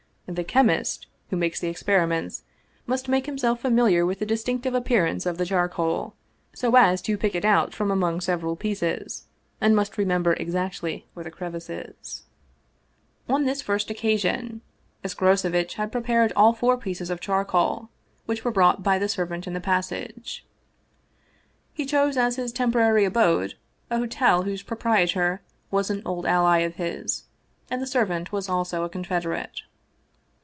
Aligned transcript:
The" 0.27 0.45
chemist" 0.45 1.07
who 1.29 1.35
makes 1.35 1.59
the 1.59 1.67
experiments 1.67 2.43
must 2.87 3.09
make 3.09 3.25
himself 3.25 3.59
familiar 3.59 4.05
with 4.05 4.19
the 4.19 4.25
distinctive 4.25 4.73
appearance 4.73 5.25
of 5.25 5.37
the 5.37 5.45
charcoal, 5.45 6.15
so 6.53 6.73
as 6.77 7.01
to 7.01 7.17
pick 7.17 7.35
it 7.35 7.43
out 7.43 7.73
from 7.73 7.91
among 7.91 8.21
several 8.21 8.55
pieces, 8.55 9.27
and 9.59 9.75
must 9.75 9.97
remember 9.97 10.31
exactly 10.35 11.05
where 11.13 11.25
the 11.25 11.31
crevice 11.31 11.69
is. 11.69 12.23
236 13.27 13.27
Vsevolod 13.27 13.27
Vladimirovitch 13.27 13.27
Krestovski 13.27 13.33
On 13.33 13.43
this 13.43 13.61
first 13.61 13.89
occasion, 13.91 14.61
Escrocevitch 15.03 15.73
had 15.73 15.91
prepared 15.91 16.31
all 16.37 16.53
four 16.53 16.77
pieces 16.77 17.09
of 17.09 17.19
charcoal, 17.19 17.89
which 18.25 18.45
were 18.45 18.51
brought 18.51 18.81
by 18.81 18.97
the 18.97 19.09
servant 19.09 19.47
in 19.47 19.53
the 19.53 19.59
passage. 19.59 20.45
He 21.73 21.85
chose 21.85 22.15
as 22.15 22.37
his 22.37 22.53
temporary 22.53 23.03
abode 23.03 23.55
a 23.89 23.97
hotel 23.97 24.43
whose 24.43 24.63
proprietor 24.63 25.41
was 25.69 25.89
an 25.89 26.01
old 26.05 26.25
ally 26.25 26.59
of 26.59 26.75
his, 26.75 27.25
and 27.69 27.81
the 27.81 27.85
servant 27.87 28.31
was 28.31 28.47
also 28.47 28.85
a 28.85 28.89
confederate. 28.89 29.63